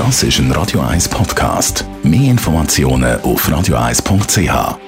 [0.00, 1.84] Das ist ein Radio 1 Podcast.
[2.02, 4.78] Mehr Informationen auf radio1.ch.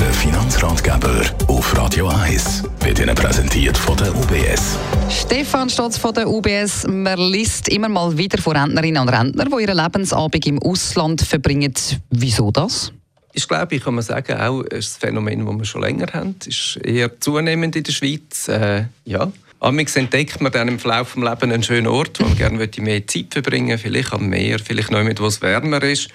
[0.00, 4.76] Der Finanzratgeber auf Radio 1 wird Ihnen präsentiert von der UBS.
[5.08, 6.88] Stefan Stotz von der UBS.
[6.88, 11.74] Man liest immer mal wieder von Rentnerinnen und Rentnern, die ihren Lebensabend im Ausland verbringen.
[12.10, 12.92] Wieso das?
[13.32, 16.34] ist, glaube ich, kann man sagen, auch ein Phänomen, das wir schon länger haben.
[16.40, 18.48] Es ist eher zunehmend in der Schweiz.
[18.48, 19.30] Äh, ja.
[19.60, 23.06] Amix entdeckt man dann im Verlauf des Lebens einen schönen Ort, wo man gerne mehr
[23.06, 26.10] Zeit verbringen möchte, vielleicht am Meer, vielleicht noch mit, wo es wärmer ist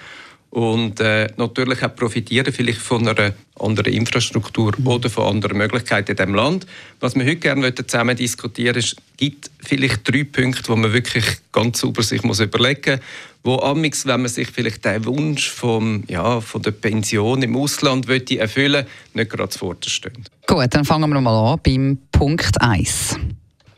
[0.54, 6.16] und äh, natürlich auch profitieren vielleicht von einer anderen Infrastruktur oder von anderen Möglichkeiten in
[6.16, 6.64] diesem Land.
[7.00, 11.80] Was wir heute gerne zusammen diskutieren ist, gibt vielleicht drei Punkte, wo man wirklich ganz
[11.80, 13.00] sauber sich muss überlegen muss,
[13.42, 18.06] wo amix, wenn man sich vielleicht den Wunsch vom, ja, von der Pension im Ausland
[18.06, 20.24] möchte erfüllen nicht gerade zuvorderst stehen.
[20.46, 23.18] Gut, dann fangen wir mal an beim Punkt 1.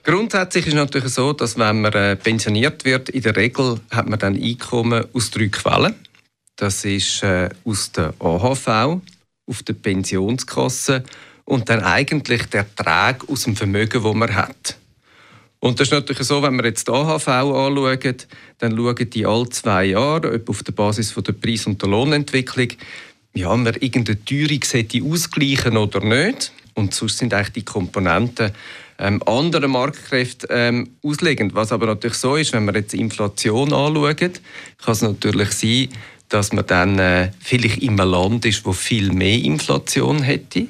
[0.07, 4.09] Grundsätzlich ist es natürlich so, dass wenn man äh, pensioniert wird, in der Regel hat
[4.09, 5.97] man dann Einkommen aus drei Quellen.
[6.55, 8.69] Das ist äh, aus der AHV,
[9.49, 11.03] auf der Pensionskasse
[11.45, 14.77] und dann eigentlich der Ertrag aus dem Vermögen, das man hat.
[15.59, 18.17] Und das ist natürlich so, wenn wir jetzt die AHV anschauen,
[18.59, 21.89] dann schauen die alle zwei Jahre, ob auf der Basis von der Preis- und der
[21.89, 22.69] Lohnentwicklung,
[23.35, 26.53] ja, man irgendeine Teuerung ausgleichen oder nicht.
[26.75, 28.53] Und sonst sind eigentlich die Komponenten
[28.99, 31.55] ähm, anderen Marktkräften ähm, auslegend.
[31.55, 35.89] Was aber natürlich so ist, wenn wir jetzt Inflation anschauen, kann es natürlich sein,
[36.29, 40.67] dass man dann äh, vielleicht in einem Land ist, wo viel mehr Inflation hätte.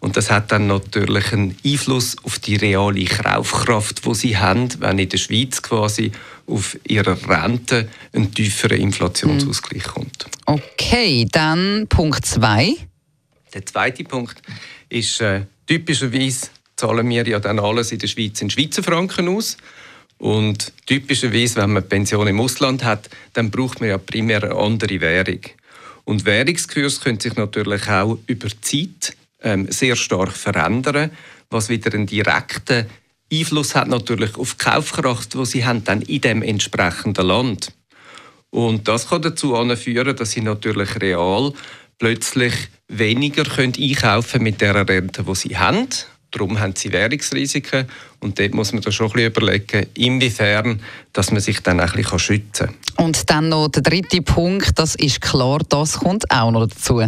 [0.00, 4.98] Und das hat dann natürlich einen Einfluss auf die reale Kaufkraft, die sie haben, wenn
[4.98, 6.12] in der Schweiz quasi
[6.46, 9.90] auf ihrer Rente ein tieferer Inflationsausgleich mhm.
[9.90, 10.26] kommt.
[10.46, 12.74] Okay, dann Punkt 2.
[13.54, 14.40] Der zweite Punkt
[14.88, 19.56] ist, äh, typischerweise zahlen wir ja dann alles in der Schweiz in Schweizer Franken aus.
[20.16, 25.00] Und typischerweise, wenn man Pension im Ausland hat, dann braucht man ja primär eine andere
[25.00, 25.40] Währung.
[26.04, 31.10] Und Währungskurse können sich natürlich auch über Zeit ähm, sehr stark verändern,
[31.50, 32.86] was wieder einen direkten
[33.32, 37.72] Einfluss hat natürlich auf die Kaufkraft, die sie haben dann in dem entsprechenden Land.
[38.50, 41.52] Und das kann dazu führen, dass sie natürlich real
[41.98, 42.54] plötzlich
[42.88, 45.88] weniger können einkaufen mit der Rente, die sie haben
[46.30, 47.86] Darum haben sie Währungsrisiken
[48.20, 50.80] und dort muss man da schon ein bisschen überlegen, inwiefern
[51.12, 53.06] dass man sich dann ein bisschen schützen kann.
[53.06, 57.02] Und dann noch der dritte Punkt, das ist klar, das kommt auch noch dazu.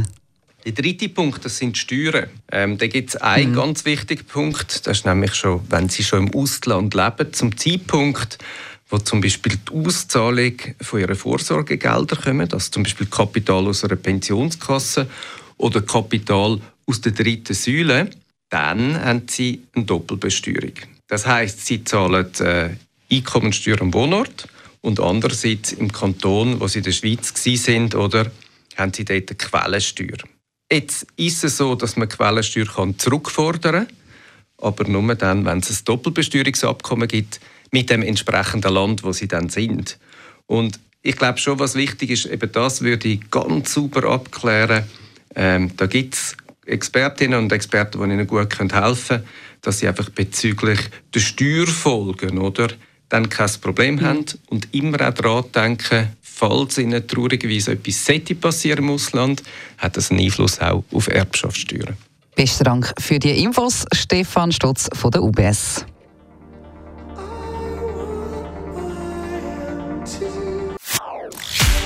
[0.64, 2.28] Der dritte Punkt, das sind die Steuern.
[2.52, 3.56] Ähm, da gibt es einen mhm.
[3.56, 8.38] ganz wichtigen Punkt, das ist nämlich schon, wenn Sie schon im Ausland leben, zum Zeitpunkt,
[8.90, 13.96] wo zum Beispiel die Auszahlung von Ihren Vorsorgegeldern kommt, also zum Beispiel Kapital aus einer
[13.96, 15.08] Pensionskasse
[15.56, 18.10] oder Kapital aus der dritten Säule,
[18.50, 20.74] dann haben sie eine Doppelbesteuerung.
[21.08, 22.70] Das heißt, sie zahlen äh,
[23.10, 24.48] Einkommensteuer am Wohnort
[24.80, 28.30] und andererseits im Kanton, wo sie in der Schweiz sind, oder
[28.76, 30.18] haben sie dort eine Quellensteuer.
[30.70, 33.96] Jetzt ist es so, dass man Quellensteuer kann zurückfordern kann,
[34.58, 37.40] aber nur dann, wenn es ein Doppelbesteuerungsabkommen gibt
[37.72, 39.98] mit dem entsprechenden Land, wo sie dann sind.
[40.46, 44.84] Und ich glaube schon, was wichtig ist, eben das würde ich ganz super abklären.
[45.34, 46.36] Ähm, da gibt es
[46.70, 49.24] Expertinnen und Experten, die Ihnen gut helfen können,
[49.62, 50.78] dass sie einfach bezüglich
[51.14, 52.68] der Steuerfolgen oder,
[53.08, 54.02] dann kein Problem mhm.
[54.02, 59.42] haben und immer auch daran denken, falls ihnen traurigerweise etwas sollte passieren im Ausland,
[59.78, 61.96] hat das einen Einfluss auch auf Erbschaftssteuern.
[62.36, 65.84] Besten Dank für die Infos, Stefan Stotz von der UBS.